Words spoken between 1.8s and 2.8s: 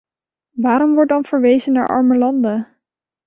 arme landen?